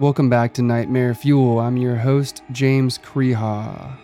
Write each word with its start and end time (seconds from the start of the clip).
Welcome 0.00 0.30
back 0.30 0.52
to 0.52 0.62
Nightmare 0.62 1.12
Fuel. 1.12 1.58
I'm 1.58 1.76
your 1.76 1.96
host, 1.96 2.44
James 2.52 2.98
Kreha. 2.98 3.96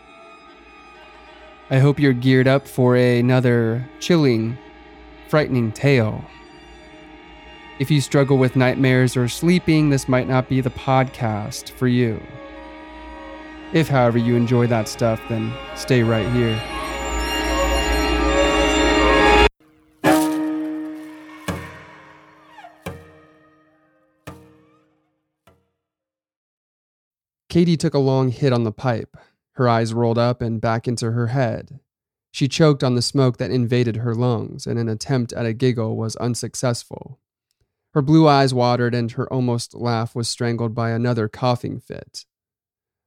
I 1.71 1.79
hope 1.79 2.01
you're 2.01 2.13
geared 2.13 2.49
up 2.49 2.67
for 2.67 2.97
another 2.97 3.89
chilling, 4.01 4.59
frightening 5.29 5.71
tale. 5.71 6.25
If 7.79 7.93
you 7.93 8.01
struggle 8.01 8.39
with 8.39 8.57
nightmares 8.57 9.17
or 9.17 9.29
sleeping, 9.29 9.91
this 9.91 10.09
might 10.09 10.27
not 10.27 10.49
be 10.49 10.61
the 10.61 10.71
podcast 10.71 11.71
for 11.71 11.87
you. 11.87 12.21
If, 13.73 13.87
however, 13.87 14.19
you 14.19 14.35
enjoy 14.35 14.67
that 14.67 14.89
stuff, 14.89 15.21
then 15.29 15.55
stay 15.77 16.03
right 16.03 16.29
here. 16.33 16.61
Katie 27.55 27.77
took 27.77 27.95
a 27.95 28.01
long 28.01 28.31
hit 28.31 28.53
on 28.53 28.65
the 28.65 28.73
pipe. 28.73 29.17
Her 29.53 29.69
eyes 29.69 29.95
rolled 29.95 30.19
up 30.19 30.43
and 30.43 30.61
back 30.61 30.89
into 30.89 31.13
her 31.13 31.29
head. 31.29 31.79
She 32.33 32.49
choked 32.49 32.83
on 32.83 32.97
the 32.97 33.01
smoke 33.01 33.37
that 33.37 33.53
invaded 33.53 33.99
her 33.99 34.13
lungs, 34.13 34.67
and 34.67 34.77
an 34.77 34.89
attempt 34.89 35.33
at 35.33 35.47
a 35.47 35.53
giggle 35.53 35.97
was 35.97 36.17
unsuccessful. 36.17 37.21
Her 37.93 38.03
blue 38.03 38.27
eyes 38.27 38.53
watered, 38.53 38.93
and 38.93 39.13
her 39.13 39.33
almost 39.33 39.73
laugh 39.73 40.17
was 40.17 40.27
strangled 40.27 40.75
by 40.75 40.91
another 40.91 41.29
coughing 41.29 41.79
fit. 41.79 42.25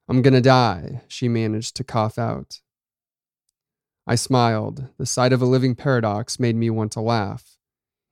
I'm 0.07 0.21
gonna 0.21 0.39
die, 0.39 1.01
she 1.09 1.27
managed 1.27 1.75
to 1.75 1.83
cough 1.83 2.17
out. 2.17 2.61
I 4.07 4.15
smiled. 4.15 4.87
The 4.97 5.05
sight 5.05 5.33
of 5.33 5.41
a 5.41 5.45
living 5.45 5.75
paradox 5.75 6.39
made 6.39 6.55
me 6.55 6.69
want 6.69 6.93
to 6.93 7.01
laugh. 7.01 7.57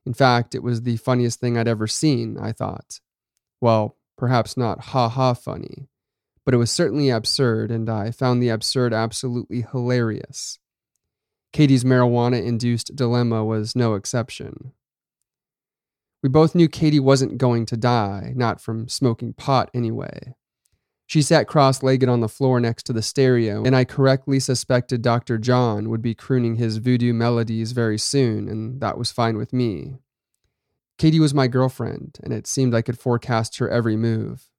In 0.06 0.14
fact, 0.14 0.54
it 0.54 0.64
was 0.64 0.82
the 0.82 0.98
funniest 0.98 1.40
thing 1.40 1.58
I'd 1.58 1.70
ever 1.70 1.88
seen, 1.88 2.38
I 2.38 2.52
thought. 2.52 3.00
Well, 3.62 3.96
perhaps 4.18 4.58
not 4.58 4.82
ha 4.88 5.08
ha 5.08 5.34
funny, 5.34 5.88
but 6.46 6.54
it 6.54 6.58
was 6.58 6.72
certainly 6.72 7.10
absurd, 7.10 7.72
and 7.72 7.90
I 7.90 8.12
found 8.12 8.42
the 8.42 8.50
absurd 8.50 8.94
absolutely 8.94 9.66
hilarious. 9.70 10.60
Katie's 11.52 11.84
marijuana 11.84 12.46
induced 12.46 12.96
dilemma 12.96 13.44
was 13.44 13.76
no 13.76 13.96
exception. 13.96 14.72
We 16.22 16.30
both 16.30 16.56
knew 16.56 16.68
Katie 16.68 17.00
wasn't 17.00 17.38
going 17.38 17.66
to 17.68 17.78
die, 17.78 18.34
not 18.36 18.62
from 18.62 18.88
smoking 18.88 19.34
pot 19.34 19.70
anyway. 19.74 20.36
She 21.08 21.22
sat 21.22 21.48
cross 21.48 21.84
legged 21.84 22.10
on 22.10 22.22
the 22.22 22.28
floor 22.28 22.60
next 22.60 22.84
to 22.84 22.94
the 22.94 23.02
stereo, 23.02 23.64
and 23.64 23.76
I 23.76 23.86
correctly 23.86 24.40
suspected 24.40 25.02
Dr. 25.02 25.38
John 25.38 25.90
would 25.90 26.02
be 26.02 26.16
crooning 26.16 26.56
his 26.56 26.78
voodoo 26.78 27.14
melodies 27.14 27.74
very 27.74 28.00
soon, 28.00 28.50
and 28.50 28.82
that 28.82 28.98
was 28.98 29.12
fine 29.12 29.38
with 29.38 29.54
me. 29.54 29.98
Katie 30.98 31.20
was 31.20 31.34
my 31.34 31.48
girlfriend, 31.48 32.18
and 32.24 32.34
it 32.34 32.48
seemed 32.48 32.74
I 32.74 32.82
could 32.82 32.98
forecast 32.98 33.58
her 33.58 33.70
every 33.70 33.96
move. 33.96 34.50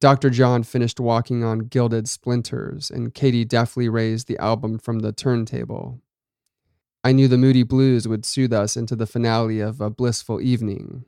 Dr. 0.00 0.30
John 0.30 0.62
finished 0.62 0.98
walking 0.98 1.44
on 1.44 1.60
gilded 1.60 2.08
splinters, 2.08 2.90
and 2.90 3.12
Katie 3.12 3.44
deftly 3.44 3.86
raised 3.86 4.28
the 4.28 4.38
album 4.38 4.78
from 4.78 5.00
the 5.00 5.12
turntable. 5.12 6.00
I 7.04 7.12
knew 7.12 7.28
the 7.28 7.36
moody 7.36 7.62
blues 7.62 8.08
would 8.08 8.24
soothe 8.24 8.52
us 8.52 8.78
into 8.78 8.96
the 8.96 9.06
finale 9.06 9.60
of 9.60 9.80
a 9.80 9.90
blissful 9.90 10.40
evening. 10.40 11.04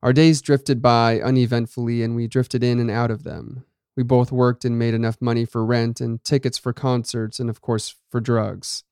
Our 0.00 0.12
days 0.12 0.40
drifted 0.40 0.80
by 0.80 1.20
uneventfully, 1.20 2.04
and 2.04 2.14
we 2.14 2.28
drifted 2.28 2.62
in 2.62 2.78
and 2.78 2.90
out 2.90 3.10
of 3.10 3.24
them. 3.24 3.64
We 3.96 4.04
both 4.04 4.30
worked 4.30 4.64
and 4.64 4.78
made 4.78 4.94
enough 4.94 5.20
money 5.20 5.44
for 5.44 5.64
rent 5.64 6.00
and 6.00 6.22
tickets 6.22 6.58
for 6.58 6.72
concerts, 6.72 7.40
and 7.40 7.50
of 7.50 7.60
course, 7.60 7.96
for 8.10 8.20
drugs. 8.20 8.84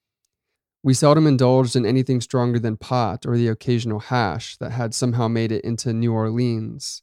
We 0.83 0.95
seldom 0.95 1.29
indulged 1.29 1.77
in 1.77 1.87
anything 1.87 2.21
stronger 2.21 2.59
than 2.59 2.77
pot 2.77 3.25
or 3.25 3.37
the 3.37 3.49
occasional 3.49 4.01
hash 4.01 4.57
that 4.57 4.73
had 4.73 4.95
somehow 4.95 5.29
made 5.29 5.53
it 5.53 5.65
into 5.65 5.93
New 5.93 6.13
Orleans. 6.13 7.03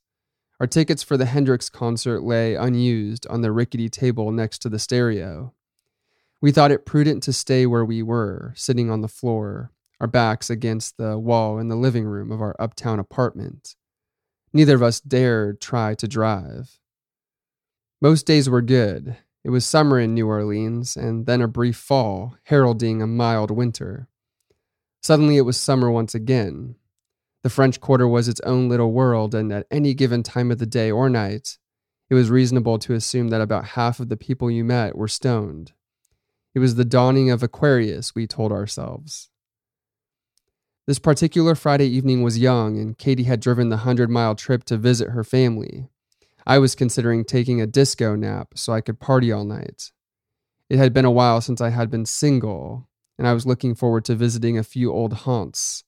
Our 0.62 0.68
tickets 0.68 1.02
for 1.02 1.18
the 1.18 1.26
Hendrix 1.26 1.72
concert 1.72 2.22
lay 2.22 2.54
unused 2.54 3.26
on 3.32 3.42
the 3.42 3.52
rickety 3.52 3.90
table 3.90 4.32
next 4.32 4.60
to 4.60 4.70
the 4.70 4.78
stereo. 4.78 5.56
We 6.40 6.52
thought 6.52 6.70
it 6.70 6.86
prudent 6.86 7.24
to 7.24 7.34
stay 7.34 7.66
where 7.66 7.84
we 7.84 8.04
were, 8.04 8.54
sitting 8.56 8.92
on 8.92 9.02
the 9.02 9.08
floor, 9.08 9.72
our 10.00 10.06
backs 10.06 10.52
against 10.52 10.98
the 10.98 11.18
wall 11.18 11.58
in 11.58 11.70
the 11.70 11.76
living 11.76 12.06
room 12.06 12.32
of 12.32 12.44
our 12.44 12.56
uptown 12.60 13.00
apartment. 13.00 13.76
Neither 14.54 14.76
of 14.76 14.84
us 14.84 15.02
dared 15.02 15.62
try 15.62 15.96
to 15.96 16.08
drive. 16.08 16.78
Most 18.00 18.28
days 18.28 18.48
were 18.48 18.62
good. 18.62 19.18
It 19.44 19.50
was 19.50 19.66
summer 19.66 20.00
in 20.00 20.14
New 20.14 20.28
Orleans, 20.28 20.96
and 20.96 21.26
then 21.26 21.42
a 21.42 21.48
brief 21.48 21.76
fall, 21.76 22.38
heralding 22.44 23.02
a 23.02 23.08
mild 23.08 23.50
winter. 23.50 24.10
Suddenly 25.02 25.38
it 25.38 25.42
was 25.42 25.58
summer 25.58 25.90
once 25.90 26.14
again, 26.14 26.76
the 27.44 27.50
French 27.50 27.80
Quarter 27.82 28.08
was 28.08 28.28
its 28.28 28.42
own 28.42 28.70
little 28.70 28.92
world, 28.92 29.34
and 29.34 29.52
at 29.52 29.68
any 29.72 29.94
given 29.94 30.24
time 30.24 30.52
of 30.52 30.60
the 30.60 30.66
day 30.66 30.92
or 30.92 31.10
night, 31.10 31.58
it 32.10 32.16
was 32.16 32.30
reasonable 32.30 32.78
to 32.80 32.94
assume 32.94 33.30
that 33.30 33.42
about 33.42 33.70
half 33.70 34.00
of 34.00 34.10
the 34.10 34.18
people 34.18 34.52
you 34.52 34.64
met 34.64 34.96
were 34.96 35.08
stoned. 35.08 35.74
It 36.54 36.60
was 36.60 36.76
the 36.76 36.86
dawning 36.86 37.32
of 37.32 37.42
Aquarius, 37.42 38.14
we 38.14 38.28
told 38.28 38.52
ourselves. 38.52 39.30
This 40.88 41.00
particular 41.00 41.56
Friday 41.56 41.88
evening 41.88 42.22
was 42.22 42.38
young, 42.38 42.78
and 42.78 42.98
Katie 42.98 43.24
had 43.24 43.40
driven 43.40 43.70
the 43.70 43.78
hundred 43.78 44.10
mile 44.10 44.36
trip 44.36 44.64
to 44.66 44.78
visit 44.78 45.12
her 45.12 45.24
family. 45.24 45.88
I 46.46 46.58
was 46.58 46.76
considering 46.76 47.24
taking 47.24 47.62
a 47.62 47.68
disco 47.68 48.16
nap 48.16 48.54
so 48.56 48.74
I 48.74 48.82
could 48.82 49.00
party 49.00 49.32
all 49.32 49.46
night. 49.46 49.92
It 50.70 50.78
had 50.78 50.94
been 50.94 51.06
a 51.06 51.12
while 51.12 51.40
since 51.40 51.62
I 51.62 51.70
had 51.70 51.90
been 51.90 52.06
single, 52.06 52.90
and 53.18 53.28
I 53.28 53.34
was 53.34 53.46
looking 53.46 53.76
forward 53.76 54.06
to 54.06 54.16
visiting 54.16 54.58
a 54.58 54.64
few 54.64 54.92
old 54.92 55.14
haunts. 55.14 55.84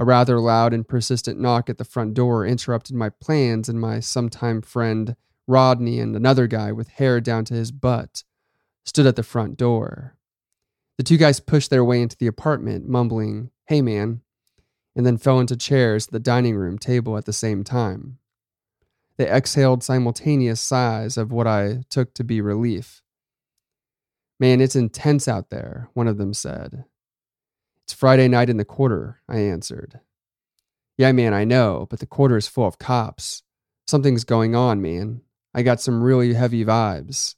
A 0.00 0.04
rather 0.06 0.40
loud 0.40 0.72
and 0.72 0.88
persistent 0.88 1.38
knock 1.38 1.68
at 1.68 1.76
the 1.76 1.84
front 1.84 2.14
door 2.14 2.46
interrupted 2.46 2.96
my 2.96 3.10
plans, 3.10 3.68
and 3.68 3.78
my 3.78 4.00
sometime 4.00 4.62
friend, 4.62 5.14
Rodney, 5.46 6.00
and 6.00 6.16
another 6.16 6.46
guy 6.46 6.72
with 6.72 6.88
hair 6.88 7.20
down 7.20 7.44
to 7.44 7.54
his 7.54 7.70
butt 7.70 8.24
stood 8.86 9.04
at 9.04 9.16
the 9.16 9.22
front 9.22 9.58
door. 9.58 10.16
The 10.96 11.04
two 11.04 11.18
guys 11.18 11.38
pushed 11.38 11.68
their 11.68 11.84
way 11.84 12.00
into 12.00 12.16
the 12.16 12.28
apartment, 12.28 12.88
mumbling, 12.88 13.50
Hey 13.66 13.82
man, 13.82 14.22
and 14.96 15.04
then 15.04 15.18
fell 15.18 15.38
into 15.38 15.54
chairs 15.54 16.06
at 16.06 16.12
the 16.14 16.18
dining 16.18 16.56
room 16.56 16.78
table 16.78 17.18
at 17.18 17.26
the 17.26 17.32
same 17.34 17.62
time. 17.62 18.16
They 19.18 19.28
exhaled 19.28 19.82
simultaneous 19.82 20.62
sighs 20.62 21.18
of 21.18 21.30
what 21.30 21.46
I 21.46 21.82
took 21.90 22.14
to 22.14 22.24
be 22.24 22.40
relief. 22.40 23.02
Man, 24.38 24.62
it's 24.62 24.76
intense 24.76 25.28
out 25.28 25.50
there, 25.50 25.90
one 25.92 26.08
of 26.08 26.16
them 26.16 26.32
said. 26.32 26.86
It's 27.90 27.98
Friday 27.98 28.28
night 28.28 28.48
in 28.48 28.56
the 28.56 28.64
quarter, 28.64 29.20
I 29.28 29.38
answered. 29.38 29.98
Yeah, 30.96 31.10
man, 31.10 31.34
I 31.34 31.42
know, 31.42 31.88
but 31.90 31.98
the 31.98 32.06
quarter 32.06 32.36
is 32.36 32.46
full 32.46 32.68
of 32.68 32.78
cops. 32.78 33.42
Something's 33.88 34.22
going 34.22 34.54
on, 34.54 34.80
man. 34.80 35.22
I 35.52 35.62
got 35.62 35.80
some 35.80 36.00
really 36.00 36.34
heavy 36.34 36.64
vibes. 36.64 37.34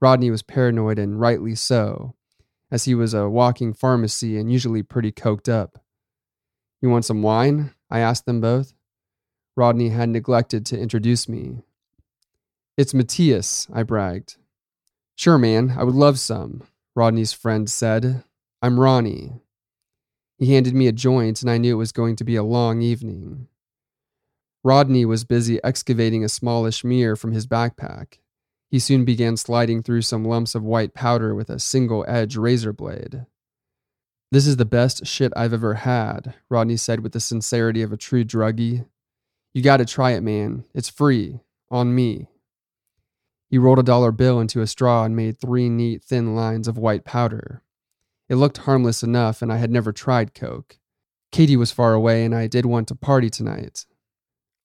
Rodney 0.00 0.32
was 0.32 0.42
paranoid 0.42 0.98
and 0.98 1.20
rightly 1.20 1.54
so, 1.54 2.16
as 2.72 2.86
he 2.86 2.96
was 2.96 3.14
a 3.14 3.28
walking 3.28 3.72
pharmacy 3.72 4.36
and 4.36 4.50
usually 4.50 4.82
pretty 4.82 5.12
coked 5.12 5.48
up. 5.48 5.78
You 6.80 6.90
want 6.90 7.04
some 7.04 7.22
wine? 7.22 7.72
I 7.88 8.00
asked 8.00 8.26
them 8.26 8.40
both. 8.40 8.74
Rodney 9.54 9.90
had 9.90 10.08
neglected 10.08 10.66
to 10.66 10.76
introduce 10.76 11.28
me. 11.28 11.62
It's 12.76 12.92
Matthias, 12.92 13.68
I 13.72 13.84
bragged. 13.84 14.38
Sure, 15.14 15.38
man, 15.38 15.76
I 15.78 15.84
would 15.84 15.94
love 15.94 16.18
some, 16.18 16.64
Rodney's 16.96 17.32
friend 17.32 17.70
said. 17.70 18.24
I'm 18.60 18.80
Ronnie. 18.80 19.42
He 20.42 20.54
handed 20.54 20.74
me 20.74 20.88
a 20.88 20.92
joint, 20.92 21.40
and 21.40 21.48
I 21.48 21.56
knew 21.56 21.72
it 21.72 21.78
was 21.78 21.92
going 21.92 22.16
to 22.16 22.24
be 22.24 22.34
a 22.34 22.42
long 22.42 22.82
evening. 22.82 23.46
Rodney 24.64 25.04
was 25.04 25.22
busy 25.22 25.62
excavating 25.62 26.24
a 26.24 26.28
smallish 26.28 26.82
mirror 26.82 27.14
from 27.14 27.30
his 27.30 27.46
backpack. 27.46 28.18
He 28.68 28.80
soon 28.80 29.04
began 29.04 29.36
sliding 29.36 29.84
through 29.84 30.02
some 30.02 30.24
lumps 30.24 30.56
of 30.56 30.64
white 30.64 30.94
powder 30.94 31.32
with 31.32 31.48
a 31.48 31.60
single 31.60 32.04
edge 32.08 32.36
razor 32.36 32.72
blade. 32.72 33.24
This 34.32 34.48
is 34.48 34.56
the 34.56 34.64
best 34.64 35.06
shit 35.06 35.32
I've 35.36 35.52
ever 35.52 35.74
had, 35.74 36.34
Rodney 36.50 36.76
said 36.76 37.04
with 37.04 37.12
the 37.12 37.20
sincerity 37.20 37.82
of 37.82 37.92
a 37.92 37.96
true 37.96 38.24
druggie. 38.24 38.86
You 39.54 39.62
gotta 39.62 39.84
try 39.84 40.10
it, 40.10 40.22
man. 40.22 40.64
It's 40.74 40.88
free. 40.88 41.38
On 41.70 41.94
me. 41.94 42.26
He 43.48 43.58
rolled 43.58 43.78
a 43.78 43.84
dollar 43.84 44.10
bill 44.10 44.40
into 44.40 44.60
a 44.60 44.66
straw 44.66 45.04
and 45.04 45.14
made 45.14 45.38
three 45.38 45.68
neat, 45.68 46.02
thin 46.02 46.34
lines 46.34 46.66
of 46.66 46.78
white 46.78 47.04
powder. 47.04 47.62
It 48.32 48.36
looked 48.36 48.56
harmless 48.56 49.02
enough, 49.02 49.42
and 49.42 49.52
I 49.52 49.58
had 49.58 49.70
never 49.70 49.92
tried 49.92 50.32
Coke. 50.32 50.78
Katie 51.32 51.54
was 51.54 51.70
far 51.70 51.92
away, 51.92 52.24
and 52.24 52.34
I 52.34 52.46
did 52.46 52.64
want 52.64 52.88
to 52.88 52.94
party 52.94 53.28
tonight. 53.28 53.84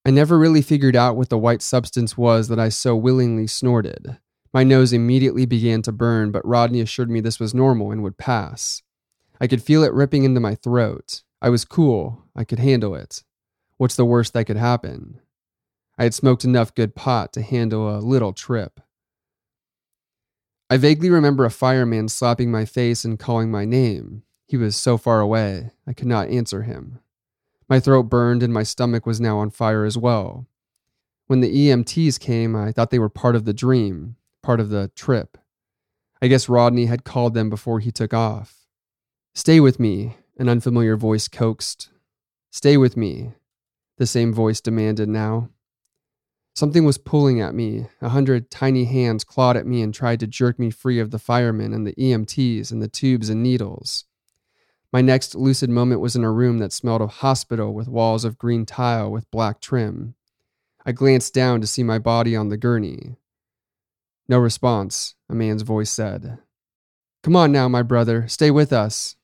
I 0.06 0.10
never 0.10 0.40
really 0.40 0.62
figured 0.62 0.96
out 0.96 1.18
what 1.18 1.28
the 1.28 1.38
white 1.38 1.62
substance 1.62 2.18
was 2.18 2.48
that 2.48 2.62
I 2.62 2.69
so 2.69 2.96
willingly 2.96 3.46
snorted. 3.46 4.19
My 4.54 4.64
nose 4.64 4.94
immediately 4.94 5.46
began 5.46 5.81
to 5.81 5.92
burn, 5.92 6.31
but 6.31 6.48
Rodney 6.48 6.80
assured 6.80 7.10
me 7.10 7.19
this 7.19 7.42
was 7.42 7.54
normal 7.54 7.92
and 7.92 8.02
would 8.04 8.18
pass. 8.18 8.84
I 9.42 9.48
could 9.48 9.62
feel 9.62 9.84
it 9.84 9.92
ripping 9.92 10.24
into 10.24 10.40
my 10.40 10.56
throat. 10.56 11.24
I 11.42 11.50
was 11.50 11.66
cool. 11.66 12.24
I 12.34 12.46
could 12.46 12.60
handle 12.60 12.96
it. 12.96 13.25
What's 13.75 13.98
the 13.98 14.06
worst 14.06 14.31
that 14.31 14.46
could 14.46 14.56
happen? 14.56 15.20
I 15.98 16.04
had 16.04 16.13
smoked 16.13 16.46
enough 16.46 16.74
good 16.74 16.96
pot 16.96 17.34
to 17.34 17.42
handle 17.42 17.94
a 17.94 18.00
little 18.00 18.31
trip. 18.31 18.80
I 20.69 20.78
vaguely 20.78 21.10
remember 21.10 21.46
a 21.46 21.52
fireman 21.52 22.10
slapping 22.10 22.52
my 22.52 22.66
face 22.66 23.06
and 23.06 23.18
calling 23.18 23.50
my 23.50 23.64
name. 23.64 24.24
He 24.48 24.58
was 24.58 24.75
so 24.75 24.98
far 24.98 25.22
away, 25.22 25.72
I 25.86 25.94
could 25.94 26.08
not 26.08 26.30
answer 26.30 26.64
him. 26.64 27.00
My 27.69 27.80
throat 27.80 28.04
burned 28.04 28.44
and 28.44 28.54
my 28.54 28.64
stomach 28.64 29.06
was 29.06 29.22
now 29.22 29.40
on 29.40 29.50
fire 29.50 29.86
as 29.86 29.98
well. 29.98 30.48
When 31.28 31.42
the 31.42 31.54
EMTs 31.54 32.19
came, 32.19 32.56
I 32.56 32.72
thought 32.72 32.90
they 32.90 33.00
were 33.00 33.10
part 33.10 33.36
of 33.36 33.46
the 33.46 33.54
dream, 33.54 34.16
part 34.42 34.60
of 34.60 34.69
the 34.69 34.90
trip. 34.96 35.38
I 36.22 36.28
guess 36.28 36.50
Rodney 36.50 36.86
had 36.86 37.04
called 37.04 37.34
them 37.34 37.50
before 37.50 37.80
he 37.80 37.92
took 37.92 38.13
off. 38.13 38.66
Stay 39.36 39.60
with 39.60 39.80
me, 39.80 40.18
an 40.38 40.50
unfamiliar 40.50 40.96
voice 40.96 41.28
coaxed. 41.28 41.90
Stay 42.52 42.78
with 42.78 42.98
me, 42.98 43.34
the 43.98 44.08
same 44.08 44.34
voice 44.34 44.62
demanded 44.62 45.10
now. 45.10 45.50
Something 46.57 46.86
was 46.86 46.98
pulling 46.98 47.39
at 47.39 47.54
me. 47.54 47.86
A 48.01 48.09
hundred 48.09 48.50
tiny 48.50 48.86
hands 48.86 49.24
clawed 49.24 49.56
at 49.56 49.68
me 49.68 49.83
and 49.83 49.94
tried 49.94 50.19
to 50.21 50.25
jerk 50.25 50.57
me 50.57 50.71
free 50.71 50.98
of 50.98 51.12
the 51.12 51.19
firemen 51.19 51.71
and 51.71 51.86
the 51.86 51.94
EMTs 51.94 52.71
and 52.71 52.81
the 52.81 52.88
tubes 52.88 53.30
and 53.30 53.44
needles. 53.44 54.06
My 54.92 55.01
next 55.01 55.36
lucid 55.36 55.69
moment 55.69 56.01
was 56.01 56.15
in 56.15 56.24
a 56.24 56.31
room 56.31 56.57
that 56.57 56.74
smelled 56.74 57.04
of 57.04 57.12
hospital 57.12 57.75
with 57.75 57.88
walls 57.88 58.25
of 58.25 58.39
green 58.39 58.65
tile 58.65 59.12
with 59.12 59.30
black 59.30 59.62
trim. 59.62 60.15
I 60.83 60.94
glanced 60.94 61.31
down 61.31 61.62
to 61.62 61.68
see 61.68 61.83
my 61.83 62.00
body 62.00 62.36
on 62.36 62.50
the 62.50 62.57
gurney. 62.57 63.18
No 64.27 64.39
response, 64.39 65.13
a 65.30 65.36
man's 65.36 65.62
voice 65.62 65.92
said. 65.92 66.39
Come 67.21 67.36
on 67.36 67.51
now, 67.51 67.68
my 67.68 67.83
brother, 67.83 68.27
stay 68.27 68.50
with 68.50 68.74
us. 68.74 69.15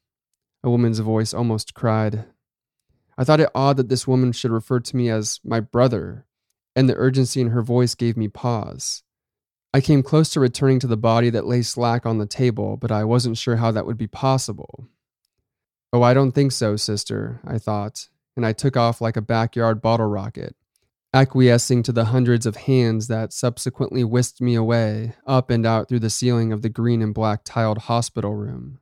A 0.63 0.69
woman's 0.69 0.99
voice 0.99 1.33
almost 1.33 1.73
cried. 1.73 2.25
I 3.17 3.23
thought 3.23 3.39
it 3.39 3.49
odd 3.55 3.77
that 3.77 3.89
this 3.89 4.07
woman 4.07 4.33
should 4.33 4.51
refer 4.51 4.79
to 4.81 4.95
me 4.95 5.09
as 5.09 5.39
my 5.43 5.61
brother 5.61 6.27
and 6.75 6.89
the 6.89 6.95
urgency 6.95 7.41
in 7.41 7.49
her 7.49 7.61
voice 7.61 7.95
gave 7.95 8.17
me 8.17 8.27
pause. 8.27 9.03
I 9.73 9.81
came 9.81 10.03
close 10.03 10.29
to 10.31 10.39
returning 10.39 10.79
to 10.79 10.87
the 10.87 10.97
body 10.97 11.31
that 11.31 11.47
lay 11.47 11.63
slack 11.63 12.05
on 12.05 12.19
the 12.19 12.27
table, 12.27 12.77
but 12.77 12.91
I 12.91 13.03
wasn't 13.03 13.37
sure 13.37 13.55
how 13.55 13.71
that 13.71 13.85
would 13.87 13.97
be 13.97 14.07
possible. 14.07 14.87
Oh, 15.91 16.03
I 16.03 16.13
don't 16.13 16.31
think 16.31 16.51
so, 16.51 16.75
sister, 16.75 17.39
I 17.45 17.57
thought, 17.57 18.07
and 18.35 18.45
I 18.45 18.53
took 18.53 18.77
off 18.77 19.01
like 19.01 19.17
a 19.17 19.21
backyard 19.21 19.81
bottle 19.81 20.05
rocket, 20.05 20.55
acquiescing 21.11 21.81
to 21.83 21.91
the 21.91 22.05
hundreds 22.05 22.45
of 22.45 22.55
hands 22.55 23.07
that 23.07 23.33
subsequently 23.33 24.03
whisked 24.03 24.41
me 24.41 24.53
away, 24.53 25.15
up 25.25 25.49
and 25.49 25.65
out 25.65 25.89
through 25.89 25.99
the 25.99 26.09
ceiling 26.09 26.53
of 26.53 26.61
the 26.61 26.69
green 26.69 27.01
and 27.01 27.13
black 27.13 27.41
tiled 27.43 27.79
hospital 27.79 28.35
room. 28.35 28.79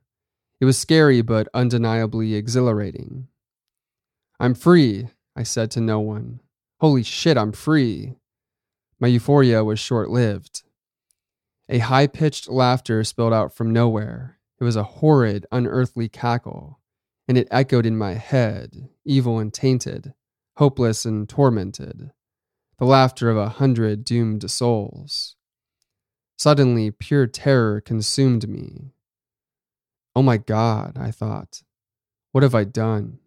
It 0.60 0.66
was 0.66 0.78
scary, 0.78 1.22
but 1.22 1.48
undeniably 1.54 2.34
exhilarating. 2.34 3.28
I'm 4.38 4.54
free, 4.54 5.08
I 5.34 5.42
said 5.42 5.70
to 5.72 5.80
no 5.80 6.00
one, 6.00 6.40
Holy 6.82 7.04
shit, 7.04 7.38
I'm 7.38 7.52
free. 7.52 8.16
My 8.98 9.06
euphoria 9.06 9.62
was 9.62 9.78
short 9.78 10.10
lived. 10.10 10.64
A 11.68 11.78
high 11.78 12.08
pitched 12.08 12.50
laughter 12.50 13.04
spilled 13.04 13.32
out 13.32 13.54
from 13.54 13.72
nowhere. 13.72 14.40
It 14.60 14.64
was 14.64 14.74
a 14.74 14.82
horrid, 14.82 15.46
unearthly 15.52 16.08
cackle, 16.08 16.80
and 17.28 17.38
it 17.38 17.46
echoed 17.52 17.86
in 17.86 17.96
my 17.96 18.14
head, 18.14 18.88
evil 19.04 19.38
and 19.38 19.54
tainted, 19.54 20.12
hopeless 20.56 21.04
and 21.04 21.28
tormented. 21.28 22.10
The 22.80 22.84
laughter 22.84 23.30
of 23.30 23.36
a 23.36 23.48
hundred 23.48 24.04
doomed 24.04 24.50
souls. 24.50 25.36
Suddenly, 26.36 26.90
pure 26.90 27.28
terror 27.28 27.80
consumed 27.80 28.48
me. 28.48 28.90
Oh 30.16 30.22
my 30.22 30.36
God, 30.36 30.98
I 30.98 31.12
thought. 31.12 31.62
What 32.32 32.42
have 32.42 32.56
I 32.56 32.64
done? 32.64 33.20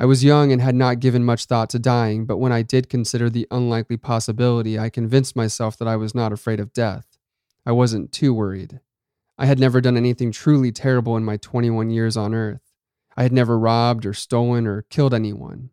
I 0.00 0.06
was 0.06 0.24
young 0.24 0.50
and 0.50 0.62
had 0.62 0.74
not 0.74 0.98
given 0.98 1.26
much 1.26 1.44
thought 1.44 1.68
to 1.70 1.78
dying, 1.78 2.24
but 2.24 2.38
when 2.38 2.52
I 2.52 2.62
did 2.62 2.88
consider 2.88 3.28
the 3.28 3.46
unlikely 3.50 3.98
possibility, 3.98 4.78
I 4.78 4.88
convinced 4.88 5.36
myself 5.36 5.76
that 5.76 5.86
I 5.86 5.96
was 5.96 6.14
not 6.14 6.32
afraid 6.32 6.58
of 6.58 6.72
death. 6.72 7.18
I 7.66 7.72
wasn't 7.72 8.10
too 8.10 8.32
worried. 8.32 8.80
I 9.36 9.44
had 9.44 9.58
never 9.58 9.78
done 9.82 9.98
anything 9.98 10.32
truly 10.32 10.72
terrible 10.72 11.18
in 11.18 11.24
my 11.24 11.36
21 11.36 11.90
years 11.90 12.16
on 12.16 12.34
Earth. 12.34 12.62
I 13.14 13.24
had 13.24 13.32
never 13.32 13.58
robbed 13.58 14.06
or 14.06 14.14
stolen 14.14 14.66
or 14.66 14.86
killed 14.88 15.12
anyone. 15.12 15.68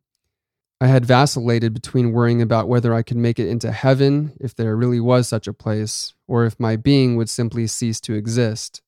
I 0.81 0.87
had 0.87 1.05
vacillated 1.05 1.73
between 1.73 2.11
worrying 2.11 2.41
about 2.41 2.67
whether 2.67 2.93
I 2.93 3.03
could 3.03 3.15
make 3.15 3.39
it 3.39 3.47
into 3.47 3.71
heaven, 3.71 4.33
if 4.41 4.53
there 4.53 4.75
really 4.75 4.99
was 4.99 5.29
such 5.29 5.47
a 5.47 5.53
place, 5.53 6.13
or 6.27 6.43
if 6.43 6.59
my 6.59 6.75
being 6.75 7.15
would 7.15 7.29
simply 7.29 7.65
cease 7.65 8.01
to 8.01 8.13
exist. 8.15 8.81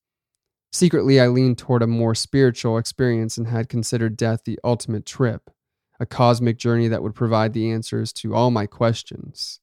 Secretly, 0.71 1.19
I 1.19 1.27
leaned 1.27 1.57
toward 1.57 1.81
a 1.81 1.87
more 1.87 2.13
spiritual 2.13 2.77
experience 2.77 3.37
and 3.37 3.47
had 3.47 3.69
considered 3.69 4.15
death 4.15 4.41
the 4.45 4.59
ultimate 4.63 5.05
trip, 5.05 5.49
a 5.99 6.05
cosmic 6.05 6.57
journey 6.57 6.87
that 6.87 7.01
would 7.01 7.15
provide 7.15 7.53
the 7.53 7.71
answers 7.71 8.13
to 8.13 8.35
all 8.35 8.51
my 8.51 8.67
questions. 8.67 9.59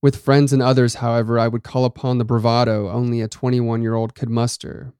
With 0.00 0.16
friends 0.22 0.52
and 0.52 0.62
others, 0.62 0.96
however, 0.96 1.38
I 1.38 1.48
would 1.48 1.62
call 1.62 1.84
upon 1.84 2.18
the 2.18 2.24
bravado 2.24 2.90
only 2.90 3.20
a 3.20 3.28
21 3.28 3.82
year 3.82 3.94
old 3.94 4.14
could 4.14 4.30
muster. 4.30 4.92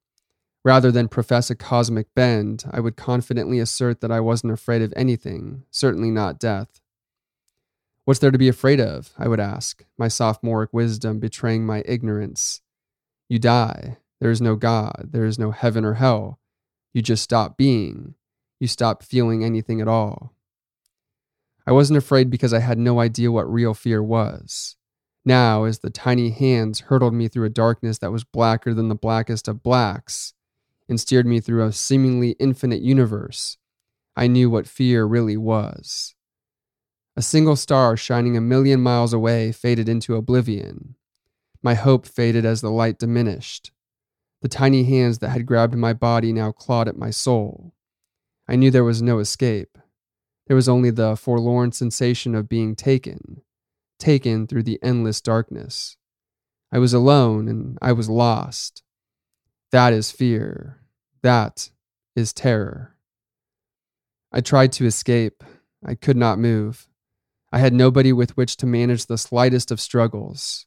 Rather 0.65 0.93
than 0.93 1.09
profess 1.09 1.51
a 1.51 1.57
cosmic 1.57 2.07
bend, 2.15 2.65
I 2.71 2.79
would 2.79 2.97
confidently 2.97 3.59
assert 3.59 4.01
that 4.01 4.13
I 4.13 4.21
wasn't 4.21 4.53
afraid 4.53 4.81
of 4.81 4.93
anything, 4.97 5.65
certainly 5.73 6.11
not 6.11 6.39
death. 6.39 6.81
What's 8.05 8.21
there 8.21 8.31
to 8.31 8.39
be 8.39 8.49
afraid 8.49 8.81
of? 8.81 9.13
I 9.19 9.27
would 9.27 9.41
ask, 9.41 9.85
my 9.99 10.09
sophomoric 10.09 10.73
wisdom 10.73 11.19
betraying 11.19 11.67
my 11.67 11.83
ignorance. 11.85 12.61
You 13.29 13.41
die. 13.41 13.99
There 14.23 14.31
is 14.31 14.41
no 14.41 14.55
God. 14.55 15.09
There 15.11 15.25
is 15.25 15.37
no 15.37 15.51
heaven 15.51 15.85
or 15.85 15.95
hell. 15.95 16.39
You 16.95 17.03
just 17.03 17.25
stop 17.25 17.57
being. 17.57 18.15
You 18.61 18.69
stop 18.69 19.03
feeling 19.03 19.43
anything 19.43 19.81
at 19.81 19.89
all. 19.89 20.33
I 21.67 21.73
wasn't 21.73 21.97
afraid 21.97 22.31
because 22.31 22.55
I 22.55 22.61
had 22.61 22.79
no 22.79 23.01
idea 23.01 23.33
what 23.33 23.53
real 23.53 23.75
fear 23.75 24.01
was. 24.01 24.77
Now, 25.25 25.65
as 25.65 25.81
the 25.81 25.91
tiny 25.91 26.31
hands 26.31 26.83
hurtled 26.83 27.15
me 27.15 27.27
through 27.27 27.47
a 27.47 27.51
darkness 27.51 27.99
that 27.99 28.13
was 28.13 28.23
blacker 28.23 28.73
than 28.73 28.89
the 28.89 28.95
blackest 28.95 29.49
of 29.49 29.61
blacks 29.61 30.35
and 30.89 31.01
steered 31.01 31.27
me 31.27 31.41
through 31.41 31.67
a 31.67 31.73
seemingly 31.73 32.37
infinite 32.39 32.81
universe, 32.81 33.59
I 34.15 34.29
knew 34.29 34.49
what 34.49 34.69
fear 34.69 35.05
really 35.05 35.37
was. 35.37 36.15
A 37.17 37.23
single 37.23 37.57
star 37.57 37.97
shining 37.97 38.37
a 38.37 38.41
million 38.41 38.83
miles 38.83 39.13
away 39.13 39.51
faded 39.51 39.89
into 39.89 40.15
oblivion. 40.15 40.95
My 41.61 41.75
hope 41.75 42.07
faded 42.07 42.45
as 42.45 42.61
the 42.61 42.71
light 42.71 43.01
diminished. 43.01 43.73
The 44.43 44.49
tiny 44.49 44.83
hands 44.83 45.21
that 45.21 45.31
had 45.31 45.47
grabbed 45.47 45.77
my 45.77 45.93
body 45.93 46.33
now 46.33 46.51
clawed 46.51 46.89
at 46.89 46.99
my 46.99 47.11
soul. 47.11 47.75
I 48.49 48.57
knew 48.57 48.73
there 48.73 48.83
was 48.83 49.01
no 49.01 49.21
escape. 49.21 49.79
There 50.49 50.57
was 50.57 50.69
only 50.69 50.91
the 50.91 51.17
forlorn 51.17 51.71
sensation 51.71 52.35
of 52.35 52.49
being 52.49 52.75
taken, 52.75 53.43
taken 54.01 54.49
through 54.49 54.65
the 54.65 54.81
endless 54.83 55.21
darkness. 55.21 55.97
I 56.73 56.81
was 56.81 56.93
alone 56.93 57.47
and 57.47 57.79
I 57.81 57.93
was 57.93 58.11
lost. 58.11 58.83
That 59.71 59.93
is 59.93 60.11
fear. 60.11 60.81
That 61.23 61.71
is 62.17 62.33
terror. 62.33 62.97
I 64.33 64.41
tried 64.41 64.73
to 64.73 64.87
escape. 64.87 65.45
I 65.87 65.95
could 65.95 66.17
not 66.17 66.41
move. 66.41 66.89
I 67.53 67.59
had 67.59 67.73
nobody 67.73 68.13
with 68.13 68.37
which 68.37 68.57
to 68.57 68.67
manage 68.67 69.07
the 69.07 69.19
slightest 69.19 69.71
of 69.71 69.81
struggles. 69.81 70.67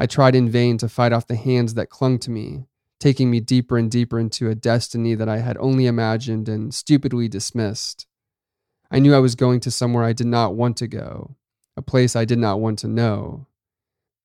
I 0.00 0.06
tried 0.06 0.34
in 0.34 0.50
vain 0.50 0.78
to 0.78 0.88
fight 0.88 1.12
off 1.12 1.28
the 1.28 1.36
hands 1.36 1.74
that 1.74 1.90
clung 1.90 2.18
to 2.20 2.30
me, 2.30 2.66
taking 3.04 3.30
me 3.30 3.38
deeper 3.38 3.76
and 3.76 3.90
deeper 3.90 4.18
into 4.18 4.48
a 4.48 4.54
destiny 4.54 5.14
that 5.14 5.28
I 5.28 5.36
had 5.36 5.58
only 5.58 5.84
imagined 5.84 6.48
and 6.48 6.72
stupidly 6.72 7.28
dismissed. 7.28 8.06
I 8.90 8.98
knew 8.98 9.14
I 9.14 9.18
was 9.18 9.34
going 9.34 9.60
to 9.60 9.70
somewhere 9.70 10.04
I 10.04 10.14
did 10.14 10.26
not 10.26 10.54
want 10.54 10.78
to 10.78 10.86
go, 10.86 11.36
a 11.76 11.82
place 11.82 12.16
I 12.16 12.24
did 12.24 12.38
not 12.38 12.60
want 12.60 12.78
to 12.78 12.88
know. 12.88 13.46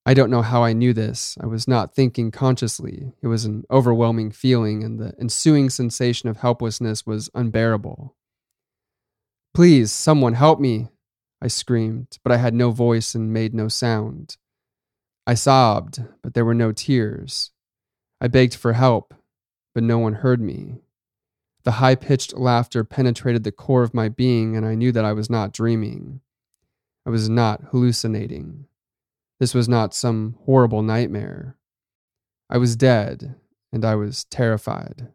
I 0.05 0.13
don't 0.13 0.31
know 0.31 0.41
how 0.41 0.63
I 0.63 0.71
knew 0.71 0.93
this. 0.93 1.37
I 1.41 1.45
was 1.45 1.67
not 1.67 1.93
thinking 1.93 2.31
consciously. 2.31 3.11
It 3.21 3.27
was 3.27 3.43
an 3.43 3.65
overwhelming 3.69 4.31
feeling, 4.31 4.81
and 4.85 4.97
the 4.97 5.13
ensuing 5.19 5.69
sensation 5.69 6.29
of 6.29 6.37
helplessness 6.37 7.05
was 7.05 7.29
unbearable. 7.35 8.15
Please, 9.53 9.91
someone 9.91 10.35
help 10.35 10.57
me, 10.57 10.87
I 11.41 11.49
screamed, 11.49 12.17
but 12.23 12.31
I 12.31 12.37
had 12.37 12.53
no 12.53 12.71
voice 12.71 13.13
and 13.13 13.33
made 13.33 13.53
no 13.53 13.67
sound. 13.67 14.37
I 15.27 15.33
sobbed, 15.33 16.01
but 16.23 16.33
there 16.33 16.45
were 16.45 16.53
no 16.53 16.71
tears. 16.71 17.51
I 18.21 18.27
begged 18.27 18.55
for 18.55 18.73
help, 18.73 19.13
but 19.73 19.83
no 19.83 19.97
one 19.97 20.15
heard 20.15 20.41
me. 20.41 20.81
The 21.63 21.73
high 21.73 21.95
pitched 21.95 22.37
laughter 22.37 22.83
penetrated 22.83 23.43
the 23.43 23.51
core 23.51 23.83
of 23.83 23.93
my 23.93 24.09
being, 24.09 24.57
and 24.57 24.65
I 24.65 24.75
knew 24.75 24.91
that 24.91 25.05
I 25.05 25.13
was 25.13 25.29
not 25.29 25.53
dreaming. 25.53 26.21
I 27.05 27.09
was 27.11 27.29
not 27.29 27.61
hallucinating. 27.71 28.65
This 29.39 29.53
was 29.53 29.69
not 29.69 29.93
some 29.93 30.35
horrible 30.45 30.81
nightmare. 30.81 31.55
I 32.49 32.57
was 32.57 32.75
dead, 32.75 33.35
and 33.71 33.85
I 33.85 33.95
was 33.95 34.25
terrified. 34.25 35.09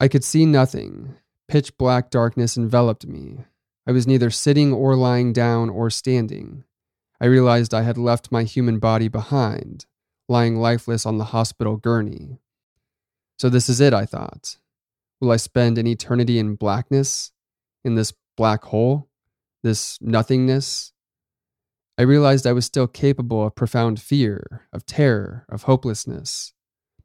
I 0.00 0.08
could 0.08 0.24
see 0.24 0.46
nothing. 0.46 1.16
Pitch 1.46 1.76
black 1.76 2.10
darkness 2.10 2.56
enveloped 2.56 3.06
me. 3.06 3.44
I 3.86 3.92
was 3.92 4.06
neither 4.06 4.30
sitting 4.30 4.72
or 4.72 4.96
lying 4.96 5.32
down 5.32 5.68
or 5.68 5.90
standing. 5.90 6.64
I 7.20 7.26
realized 7.26 7.74
I 7.74 7.82
had 7.82 7.98
left 7.98 8.32
my 8.32 8.44
human 8.44 8.78
body 8.78 9.08
behind 9.08 9.86
lying 10.32 10.56
lifeless 10.56 11.06
on 11.06 11.18
the 11.18 11.26
hospital 11.26 11.76
gurney. 11.76 12.40
So 13.38 13.48
this 13.48 13.68
is 13.68 13.80
it, 13.80 13.92
I 13.92 14.06
thought. 14.06 14.56
Will 15.20 15.30
I 15.30 15.36
spend 15.36 15.78
an 15.78 15.86
eternity 15.86 16.38
in 16.38 16.56
blackness? 16.56 17.30
In 17.84 17.94
this 17.94 18.12
black 18.36 18.64
hole? 18.64 19.08
This 19.62 19.98
nothingness? 20.00 20.92
I 21.98 22.02
realized 22.02 22.46
I 22.46 22.52
was 22.52 22.64
still 22.64 22.88
capable 22.88 23.46
of 23.46 23.54
profound 23.54 24.00
fear, 24.00 24.66
of 24.72 24.86
terror, 24.86 25.44
of 25.48 25.64
hopelessness. 25.64 26.54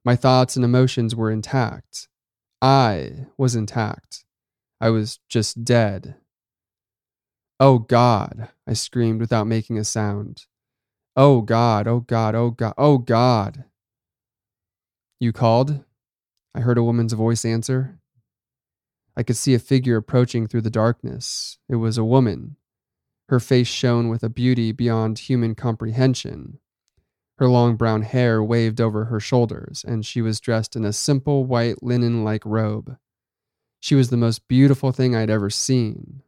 My 0.05 0.15
thoughts 0.15 0.55
and 0.55 0.63
emotions 0.63 1.13
were 1.13 1.29
intact. 1.29 2.07
I 2.61 3.27
was 3.37 3.55
intact. 3.55 4.23
I 4.79 4.89
was 4.89 5.19
just 5.27 5.65
dead. 5.65 6.15
Oh 7.59 7.79
God, 7.79 8.49
I 8.65 8.73
screamed 8.73 9.19
without 9.19 9.47
making 9.47 9.77
a 9.77 9.83
sound. 9.83 10.45
Oh 11.19 11.41
God, 11.41 11.87
oh 11.87 12.01
God, 12.01 12.35
oh 12.35 12.51
God, 12.51 12.75
oh 12.77 12.99
God. 12.99 13.63
You 15.19 15.33
called? 15.33 15.83
I 16.53 16.59
heard 16.59 16.77
a 16.77 16.83
woman's 16.83 17.13
voice 17.13 17.43
answer. 17.43 17.97
I 19.15 19.23
could 19.23 19.35
see 19.35 19.55
a 19.55 19.59
figure 19.59 19.97
approaching 19.97 20.45
through 20.45 20.61
the 20.61 20.69
darkness. 20.69 21.57
It 21.67 21.77
was 21.77 21.97
a 21.97 22.03
woman. 22.03 22.55
Her 23.29 23.39
face 23.39 23.67
shone 23.67 24.09
with 24.09 24.21
a 24.21 24.29
beauty 24.29 24.71
beyond 24.71 25.17
human 25.17 25.55
comprehension. 25.55 26.59
Her 27.39 27.47
long 27.47 27.77
brown 27.77 28.03
hair 28.03 28.43
waved 28.43 28.79
over 28.79 29.05
her 29.05 29.19
shoulders, 29.19 29.83
and 29.87 30.05
she 30.05 30.21
was 30.21 30.39
dressed 30.39 30.75
in 30.75 30.85
a 30.85 30.93
simple 30.93 31.45
white 31.45 31.81
linen 31.81 32.23
like 32.23 32.45
robe. 32.45 32.95
She 33.79 33.95
was 33.95 34.11
the 34.11 34.17
most 34.17 34.47
beautiful 34.47 34.91
thing 34.91 35.15
I'd 35.15 35.31
ever 35.31 35.49
seen. 35.49 36.21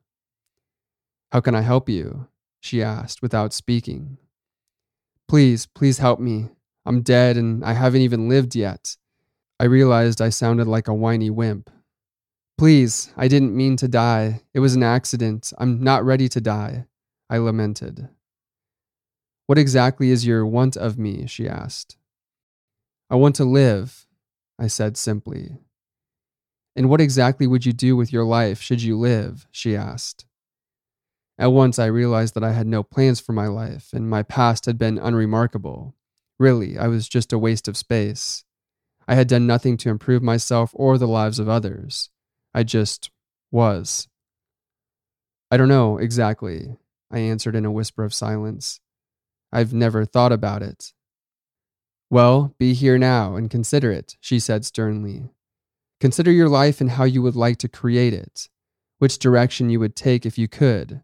How 1.32 1.42
can 1.42 1.54
I 1.54 1.62
help 1.62 1.90
you? 1.90 2.28
she 2.60 2.82
asked 2.82 3.22
without 3.22 3.54
speaking. 3.54 4.18
Please, 5.30 5.68
please 5.68 6.00
help 6.00 6.20
me. 6.20 6.50
I'm 6.88 7.04
dead 7.04 7.38
and 7.38 7.64
I 7.64 7.74
haven't 7.74 8.02
even 8.02 8.28
lived 8.28 8.56
yet. 8.56 8.98
I 9.60 9.66
realized 9.66 10.22
I 10.22 10.30
sounded 10.30 10.68
like 10.68 10.88
a 10.88 10.94
whiny 10.94 11.30
wimp. 11.30 11.70
Please, 12.58 13.14
I 13.16 13.28
didn't 13.28 13.56
mean 13.56 13.78
to 13.78 13.88
die. 13.88 14.42
It 14.56 14.60
was 14.60 14.74
an 14.74 14.82
accident. 14.82 15.54
I'm 15.60 15.84
not 15.84 16.04
ready 16.04 16.28
to 16.30 16.42
die, 16.42 16.88
I 17.30 17.38
lamented. 17.38 18.10
What 19.46 19.60
exactly 19.60 20.10
is 20.10 20.26
your 20.26 20.48
want 20.48 20.76
of 20.76 20.98
me? 20.98 21.28
she 21.28 21.48
asked. 21.48 21.96
I 23.08 23.16
want 23.16 23.36
to 23.36 23.46
live, 23.46 24.08
I 24.58 24.66
said 24.66 24.98
simply. 24.98 25.60
And 26.76 26.90
what 26.90 27.02
exactly 27.02 27.46
would 27.46 27.68
you 27.68 27.74
do 27.74 27.96
with 27.96 28.12
your 28.12 28.24
life 28.24 28.62
should 28.62 28.82
you 28.82 28.98
live? 28.98 29.46
she 29.52 29.76
asked. 29.76 30.26
At 31.40 31.54
once 31.54 31.80
I 31.80 31.86
realized 31.86 32.34
that 32.34 32.44
I 32.44 32.52
had 32.52 32.68
no 32.68 32.84
plans 32.84 33.22
for 33.22 33.32
my 33.32 33.48
life, 33.48 33.92
and 33.94 34.10
my 34.10 34.24
past 34.24 34.66
had 34.66 34.78
been 34.78 34.98
unremarkable. 34.98 35.96
Really, 36.38 36.78
I 36.78 36.88
was 36.88 37.08
just 37.08 37.32
a 37.32 37.40
waste 37.40 37.70
of 37.70 37.78
space. 37.78 38.44
I 39.08 39.16
had 39.16 39.30
done 39.30 39.48
nothing 39.48 39.78
to 39.78 39.90
improve 39.90 40.22
myself 40.22 40.72
or 40.74 40.98
the 40.98 41.08
lives 41.08 41.40
of 41.40 41.48
others. 41.48 42.10
I 42.54 42.64
just 42.64 43.10
was. 43.52 44.10
I 45.50 45.56
don't 45.56 45.70
know 45.70 45.98
exactly, 45.98 46.78
I 47.10 47.20
answered 47.20 47.56
in 47.56 47.66
a 47.66 47.72
whisper 47.72 48.04
of 48.04 48.14
silence. 48.14 48.82
I've 49.50 49.74
never 49.74 50.04
thought 50.04 50.34
about 50.34 50.62
it. 50.62 50.92
Well, 52.10 52.54
be 52.60 52.74
here 52.74 52.98
now 52.98 53.38
and 53.38 53.50
consider 53.50 53.94
it, 53.94 54.18
she 54.20 54.40
said 54.40 54.66
sternly. 54.66 55.30
Consider 56.02 56.32
your 56.34 56.50
life 56.50 56.82
and 56.82 56.92
how 56.92 57.06
you 57.06 57.22
would 57.22 57.38
like 57.38 57.58
to 57.60 57.70
create 57.70 58.14
it, 58.14 58.50
which 58.98 59.20
direction 59.20 59.70
you 59.70 59.80
would 59.80 59.96
take 59.96 60.26
if 60.26 60.38
you 60.38 60.50
could 60.50 61.02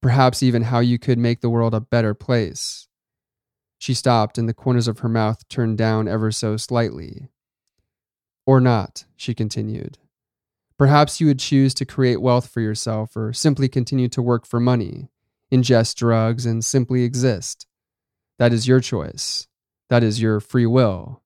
perhaps 0.00 0.42
even 0.42 0.62
how 0.62 0.80
you 0.80 0.98
could 0.98 1.18
make 1.18 1.40
the 1.40 1.50
world 1.50 1.74
a 1.74 1.80
better 1.80 2.14
place. 2.14 2.88
She 3.78 3.94
stopped, 3.94 4.38
and 4.38 4.48
the 4.48 4.54
corners 4.54 4.88
of 4.88 5.00
her 5.00 5.08
mouth 5.08 5.48
turned 5.48 5.78
down 5.78 6.08
ever 6.08 6.32
so 6.32 6.56
slightly. 6.56 7.28
Or 8.46 8.60
not, 8.60 9.04
she 9.16 9.34
continued. 9.34 9.98
Perhaps 10.78 11.20
you 11.20 11.26
would 11.26 11.40
choose 11.40 11.74
to 11.74 11.84
create 11.84 12.20
wealth 12.20 12.48
for 12.48 12.60
yourself 12.60 13.16
or 13.16 13.32
simply 13.32 13.68
continue 13.68 14.08
to 14.08 14.22
work 14.22 14.46
for 14.46 14.60
money, 14.60 15.10
ingest 15.52 15.96
drugs, 15.96 16.46
and 16.46 16.64
simply 16.64 17.02
exist. 17.02 17.66
That 18.38 18.52
is 18.52 18.68
your 18.68 18.80
choice. 18.80 19.48
That 19.90 20.04
is 20.04 20.22
your 20.22 20.38
free 20.38 20.66
will. 20.66 21.22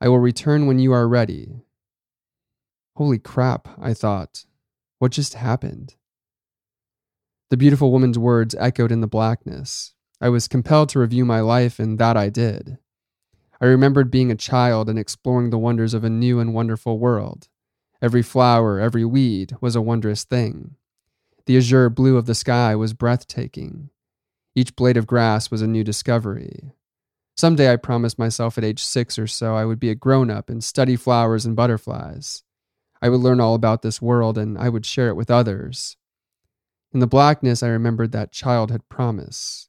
I 0.00 0.08
will 0.08 0.20
return 0.20 0.66
when 0.66 0.78
you 0.78 0.92
are 0.92 1.08
ready. 1.08 1.64
Holy 2.96 3.18
crap, 3.18 3.68
I 3.80 3.94
thought. 3.94 4.44
What 4.98 5.12
just 5.12 5.34
happened? 5.34 5.96
The 7.50 7.56
beautiful 7.56 7.90
woman's 7.90 8.18
words 8.18 8.54
echoed 8.58 8.92
in 8.92 9.00
the 9.00 9.06
blackness. 9.06 9.94
I 10.20 10.28
was 10.28 10.48
compelled 10.48 10.90
to 10.90 10.98
review 10.98 11.24
my 11.24 11.40
life, 11.40 11.78
and 11.78 11.98
that 11.98 12.16
I 12.16 12.28
did. 12.28 12.78
I 13.60 13.66
remembered 13.66 14.10
being 14.10 14.30
a 14.30 14.36
child 14.36 14.88
and 14.88 14.98
exploring 14.98 15.50
the 15.50 15.58
wonders 15.58 15.94
of 15.94 16.04
a 16.04 16.10
new 16.10 16.40
and 16.40 16.52
wonderful 16.52 16.98
world. 16.98 17.48
Every 18.02 18.22
flower, 18.22 18.78
every 18.78 19.04
weed 19.04 19.56
was 19.60 19.74
a 19.74 19.80
wondrous 19.80 20.24
thing. 20.24 20.76
The 21.46 21.56
azure 21.56 21.88
blue 21.88 22.18
of 22.18 22.26
the 22.26 22.34
sky 22.34 22.76
was 22.76 22.92
breathtaking. 22.92 23.88
Each 24.54 24.76
blade 24.76 24.98
of 24.98 25.06
grass 25.06 25.50
was 25.50 25.62
a 25.62 25.66
new 25.66 25.82
discovery. 25.82 26.72
Someday 27.36 27.72
I 27.72 27.76
promised 27.76 28.18
myself 28.18 28.58
at 28.58 28.64
age 28.64 28.82
six 28.82 29.18
or 29.18 29.26
so 29.26 29.54
I 29.54 29.64
would 29.64 29.80
be 29.80 29.90
a 29.90 29.94
grown 29.94 30.30
up 30.30 30.50
and 30.50 30.62
study 30.62 30.96
flowers 30.96 31.46
and 31.46 31.56
butterflies. 31.56 32.42
I 33.00 33.08
would 33.08 33.20
learn 33.20 33.40
all 33.40 33.54
about 33.54 33.82
this 33.82 34.02
world 34.02 34.36
and 34.36 34.58
I 34.58 34.68
would 34.68 34.84
share 34.84 35.08
it 35.08 35.16
with 35.16 35.30
others. 35.30 35.96
In 36.92 37.00
the 37.00 37.06
blackness, 37.06 37.62
I 37.62 37.68
remembered 37.68 38.12
that 38.12 38.32
childhood 38.32 38.82
promise. 38.88 39.68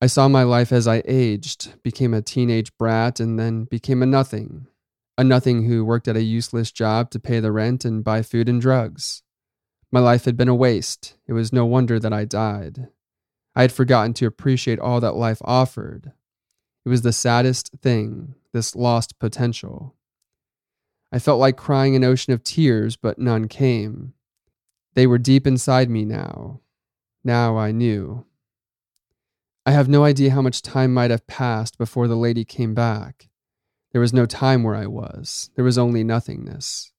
I 0.00 0.06
saw 0.06 0.28
my 0.28 0.42
life 0.42 0.72
as 0.72 0.86
I 0.86 1.02
aged, 1.04 1.74
became 1.82 2.14
a 2.14 2.22
teenage 2.22 2.76
brat, 2.78 3.20
and 3.20 3.38
then 3.38 3.64
became 3.64 4.02
a 4.02 4.06
nothing. 4.06 4.66
A 5.18 5.24
nothing 5.24 5.64
who 5.64 5.84
worked 5.84 6.08
at 6.08 6.16
a 6.16 6.22
useless 6.22 6.72
job 6.72 7.10
to 7.10 7.20
pay 7.20 7.40
the 7.40 7.52
rent 7.52 7.84
and 7.84 8.04
buy 8.04 8.22
food 8.22 8.48
and 8.48 8.60
drugs. 8.60 9.22
My 9.90 10.00
life 10.00 10.24
had 10.24 10.36
been 10.36 10.48
a 10.48 10.54
waste. 10.54 11.16
It 11.26 11.34
was 11.34 11.52
no 11.52 11.66
wonder 11.66 11.98
that 11.98 12.12
I 12.12 12.24
died. 12.24 12.88
I 13.54 13.62
had 13.62 13.72
forgotten 13.72 14.14
to 14.14 14.26
appreciate 14.26 14.78
all 14.78 15.00
that 15.00 15.14
life 15.14 15.42
offered. 15.44 16.12
It 16.84 16.88
was 16.88 17.02
the 17.02 17.12
saddest 17.12 17.72
thing, 17.82 18.34
this 18.52 18.74
lost 18.74 19.18
potential. 19.18 19.94
I 21.12 21.18
felt 21.18 21.40
like 21.40 21.56
crying 21.56 21.94
an 21.94 22.04
ocean 22.04 22.32
of 22.32 22.42
tears, 22.42 22.96
but 22.96 23.18
none 23.18 23.46
came. 23.48 24.14
They 24.94 25.06
were 25.06 25.18
deep 25.18 25.46
inside 25.46 25.88
me 25.88 26.04
now. 26.04 26.60
Now 27.24 27.56
I 27.56 27.72
knew. 27.72 28.26
I 29.64 29.70
have 29.70 29.88
no 29.88 30.04
idea 30.04 30.32
how 30.32 30.42
much 30.42 30.60
time 30.60 30.92
might 30.92 31.10
have 31.10 31.26
passed 31.26 31.78
before 31.78 32.08
the 32.08 32.16
lady 32.16 32.44
came 32.44 32.74
back. 32.74 33.28
There 33.92 34.00
was 34.00 34.12
no 34.12 34.26
time 34.26 34.62
where 34.62 34.74
I 34.74 34.86
was, 34.86 35.50
there 35.54 35.64
was 35.64 35.78
only 35.78 36.02
nothingness. 36.02 36.92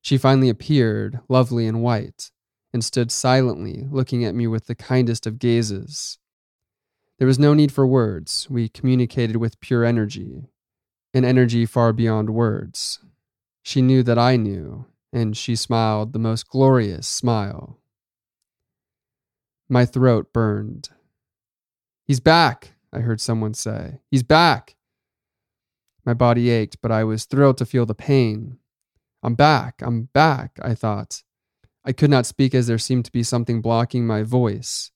She 0.00 0.18
finally 0.18 0.48
appeared, 0.48 1.20
lovely 1.28 1.66
and 1.66 1.82
white, 1.82 2.30
and 2.72 2.84
stood 2.84 3.12
silently, 3.12 3.86
looking 3.90 4.24
at 4.24 4.34
me 4.34 4.46
with 4.46 4.66
the 4.66 4.74
kindest 4.74 5.26
of 5.26 5.38
gazes. 5.38 6.18
There 7.18 7.26
was 7.26 7.38
no 7.38 7.54
need 7.54 7.70
for 7.70 7.86
words. 7.86 8.48
We 8.50 8.68
communicated 8.68 9.36
with 9.36 9.60
pure 9.60 9.84
energy, 9.84 10.48
an 11.14 11.24
energy 11.24 11.66
far 11.66 11.92
beyond 11.92 12.30
words. 12.30 13.00
She 13.62 13.82
knew 13.82 14.02
that 14.02 14.18
I 14.18 14.36
knew, 14.36 14.86
and 15.12 15.36
she 15.36 15.54
smiled 15.56 16.12
the 16.12 16.18
most 16.18 16.48
glorious 16.48 17.06
smile. 17.06 17.78
My 19.68 19.84
throat 19.84 20.32
burned. 20.32 20.90
He's 22.04 22.20
back, 22.20 22.72
I 22.92 23.00
heard 23.00 23.20
someone 23.20 23.54
say. 23.54 24.00
He's 24.10 24.22
back. 24.22 24.76
My 26.04 26.14
body 26.14 26.50
ached, 26.50 26.78
but 26.82 26.90
I 26.90 27.04
was 27.04 27.24
thrilled 27.24 27.58
to 27.58 27.66
feel 27.66 27.86
the 27.86 27.94
pain. 27.94 28.58
I'm 29.22 29.34
back, 29.34 29.80
I'm 29.82 30.08
back, 30.12 30.58
I 30.60 30.74
thought. 30.74 31.22
I 31.84 31.92
could 31.92 32.10
not 32.10 32.26
speak 32.26 32.54
as 32.54 32.66
there 32.66 32.78
seemed 32.78 33.04
to 33.04 33.12
be 33.12 33.22
something 33.22 33.60
blocking 33.60 34.06
my 34.06 34.22
voice. 34.22 34.90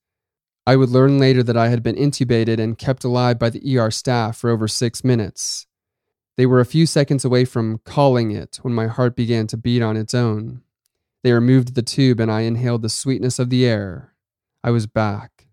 I 0.66 0.75
would 0.76 0.90
learn 0.90 1.18
later 1.18 1.44
that 1.44 1.56
I 1.56 1.68
had 1.68 1.82
been 1.82 1.94
intubated 1.94 2.58
and 2.58 2.76
kept 2.76 3.04
alive 3.04 3.38
by 3.38 3.50
the 3.50 3.78
ER 3.78 3.90
staff 3.90 4.37
for 4.37 4.50
over 4.50 4.66
six 4.66 5.04
minutes. 5.04 5.66
They 6.37 6.47
were 6.47 6.61
a 6.61 6.66
few 6.66 6.87
seconds 6.87 7.25
away 7.25 7.45
from 7.45 7.78
calling 7.85 8.31
it 8.31 8.59
when 8.62 8.75
my 8.75 8.87
heart 8.87 9.16
began 9.16 9.47
to 9.49 9.57
beat 9.57 9.83
on 9.83 9.97
its 9.97 10.14
own. 10.14 10.62
They 11.23 11.33
removed 11.33 11.75
the 11.75 11.83
tube 11.83 12.21
and 12.21 12.31
I 12.31 12.43
inhaled 12.43 12.83
the 12.83 12.88
sweetness 12.88 13.38
of 13.38 13.50
the 13.50 13.66
air. 13.66 14.14
I 14.62 14.71
was 14.71 14.87
back. 14.87 15.47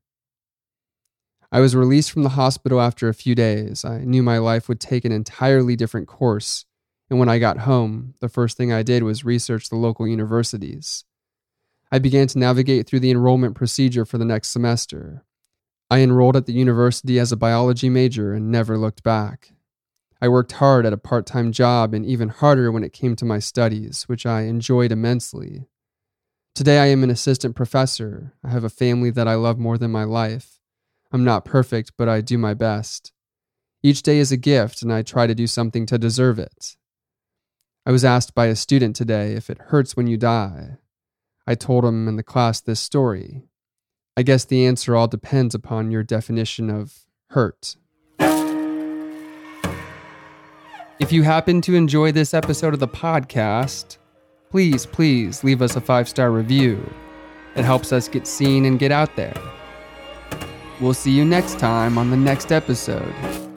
I 1.54 1.60
was 1.60 1.76
released 1.76 2.12
from 2.12 2.24
the 2.24 2.30
hospital 2.30 2.82
after 2.82 3.08
a 3.08 3.14
few 3.14 3.36
days. 3.36 3.86
I 3.86 4.00
knew 4.00 4.24
my 4.24 4.40
life 4.40 4.68
would 4.68 4.80
take 4.80 5.06
an 5.06 5.12
entirely 5.12 5.76
different 5.76 6.08
course, 6.08 6.66
and 7.12 7.20
when 7.20 7.30
I 7.30 7.38
got 7.38 7.60
home, 7.60 8.16
the 8.22 8.28
first 8.28 8.58
thing 8.58 8.74
I 8.74 8.82
did 8.82 9.04
was 9.04 9.24
research 9.24 9.70
the 9.70 9.76
local 9.76 10.08
universities. 10.08 11.06
I 11.92 12.00
began 12.00 12.26
to 12.28 12.40
navigate 12.40 12.88
through 12.88 13.02
the 13.02 13.12
enrollment 13.12 13.54
procedure 13.54 14.04
for 14.04 14.18
the 14.18 14.26
next 14.26 14.50
semester. 14.50 15.24
I 15.92 16.00
enrolled 16.00 16.36
at 16.36 16.48
the 16.48 16.54
university 16.54 17.20
as 17.20 17.32
a 17.32 17.38
biology 17.38 17.88
major 17.88 18.34
and 18.34 18.52
never 18.52 18.76
looked 18.76 19.04
back. 19.04 19.53
I 20.24 20.30
worked 20.30 20.54
hard 20.54 20.86
at 20.86 20.94
a 20.94 20.98
part 20.98 21.26
time 21.26 21.52
job 21.52 21.94
and 21.94 22.06
even 22.06 22.30
harder 22.30 22.72
when 22.72 22.86
it 22.86 22.94
came 22.94 23.14
to 23.18 23.26
my 23.26 23.40
studies, 23.40 24.04
which 24.04 24.26
I 24.26 24.44
enjoyed 24.44 24.90
immensely. 24.90 25.68
Today 26.56 26.80
I 26.80 26.86
am 26.86 27.04
an 27.04 27.10
assistant 27.10 27.58
professor. 27.58 28.32
I 28.42 28.50
have 28.50 28.64
a 28.64 28.70
family 28.70 29.10
that 29.10 29.28
I 29.28 29.36
love 29.36 29.60
more 29.60 29.78
than 29.78 29.92
my 29.92 30.06
life. 30.06 30.62
I'm 31.12 31.26
not 31.26 31.44
perfect, 31.44 31.92
but 31.98 32.08
I 32.08 32.22
do 32.22 32.38
my 32.38 32.54
best. 32.54 33.12
Each 33.84 34.02
day 34.02 34.18
is 34.18 34.32
a 34.32 34.38
gift, 34.38 34.82
and 34.82 34.94
I 34.94 35.02
try 35.02 35.28
to 35.28 35.36
do 35.36 35.46
something 35.46 35.86
to 35.88 35.98
deserve 35.98 36.40
it. 36.40 36.78
I 37.86 37.92
was 37.92 38.06
asked 38.06 38.34
by 38.34 38.46
a 38.46 38.56
student 38.56 38.96
today 38.96 39.34
if 39.34 39.50
it 39.50 39.58
hurts 39.60 39.98
when 39.98 40.08
you 40.08 40.16
die. 40.16 40.78
I 41.46 41.56
told 41.56 41.84
him 41.84 42.08
in 42.08 42.16
the 42.16 42.24
class 42.24 42.62
this 42.62 42.80
story. 42.80 43.50
I 44.16 44.24
guess 44.24 44.46
the 44.46 44.66
answer 44.66 44.96
all 44.96 45.10
depends 45.10 45.54
upon 45.54 45.92
your 45.92 46.04
definition 46.04 46.70
of 46.70 47.00
hurt. 47.32 47.76
If 51.00 51.12
you 51.12 51.24
happen 51.24 51.60
to 51.62 51.74
enjoy 51.74 52.12
this 52.12 52.36
episode 52.36 52.74
of 52.74 52.80
the 52.80 52.88
podcast, 52.88 53.98
please, 54.52 54.86
please 54.86 55.44
leave 55.44 55.62
us 55.64 55.76
a 55.76 55.82
five 55.82 56.08
star 56.08 56.32
review. 56.32 56.88
It 57.56 57.66
helps 57.66 57.92
us 57.92 58.08
get 58.08 58.28
seen 58.28 58.66
and 58.66 58.78
get 58.78 58.92
out 58.92 59.16
there. 59.16 59.36
We'll 60.80 60.94
see 60.94 61.12
you 61.12 61.26
next 61.26 61.58
time 61.58 61.98
on 61.98 62.12
the 62.12 62.18
next 62.18 62.52
episode 62.52 63.14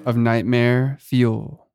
of 0.06 0.16
Nightmare 0.16 0.96
Fuel. 1.00 1.65